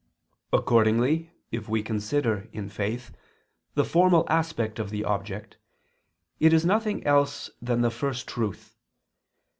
Accordingly 0.51 1.29
if 1.51 1.69
we 1.69 1.83
consider, 1.83 2.49
in 2.51 2.69
faith, 2.69 3.11
the 3.75 3.85
formal 3.85 4.25
aspect 4.29 4.79
of 4.79 4.89
the 4.89 5.05
object, 5.05 5.57
it 6.39 6.53
is 6.53 6.65
nothing 6.65 7.05
else 7.05 7.51
than 7.61 7.81
the 7.81 7.91
First 7.91 8.27
Truth. 8.27 8.75